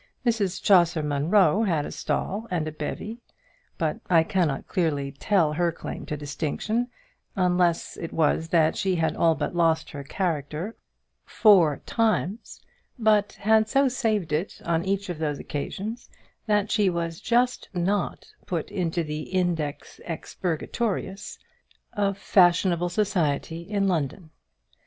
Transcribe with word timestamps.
Mrs 0.25 0.59
Chaucer 0.63 1.03
Munro 1.03 1.61
had 1.61 1.85
a 1.85 1.91
stall 1.91 2.47
and 2.49 2.67
a 2.67 2.71
bevy; 2.71 3.19
but 3.77 3.99
I 4.09 4.23
cannot 4.23 4.67
clearly 4.67 5.11
tell 5.11 5.53
her 5.53 5.71
claim 5.71 6.07
to 6.07 6.17
distinction, 6.17 6.87
unless 7.35 7.97
it 7.97 8.11
was 8.11 8.47
that 8.47 8.75
she 8.75 8.95
had 8.95 9.15
all 9.15 9.35
but 9.35 9.55
lost 9.55 9.91
her 9.91 10.03
character 10.03 10.75
four 11.23 11.83
times, 11.85 12.59
but 12.97 13.33
had 13.33 13.69
so 13.69 13.87
saved 13.87 14.33
it 14.33 14.59
on 14.65 14.83
each 14.83 15.07
of 15.09 15.19
those 15.19 15.37
occasions 15.37 16.09
that 16.47 16.71
she 16.71 16.89
was 16.89 17.21
just 17.21 17.69
not 17.71 18.25
put 18.47 18.71
into 18.71 19.03
the 19.03 19.21
Index 19.29 19.99
Expurgatorius 20.07 21.37
of 21.93 22.17
fashionable 22.17 22.89
society 22.89 23.61
in 23.61 23.87
London. 23.87 24.31